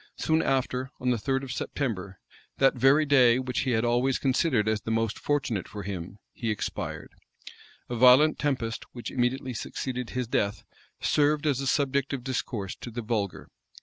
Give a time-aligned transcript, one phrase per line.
[0.17, 2.17] Soon after, on the third of September,
[2.57, 6.49] that very day which he had always considered as the most fortunate for him, he
[6.49, 7.11] expired,
[7.87, 10.63] A violent tempest, which immediately succeeded his death,
[11.01, 13.49] served as a subject of discourse to the vulgar.